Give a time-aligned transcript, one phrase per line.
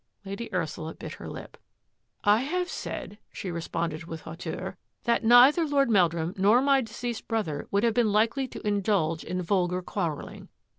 [0.25, 1.57] Lady Ursula bit her lip."
[2.23, 7.27] I have said," she responded with hauteur," that neither Lord Mel drum nor my deceased
[7.27, 10.49] brother would have been likely to indulge in vulgar quarrelling.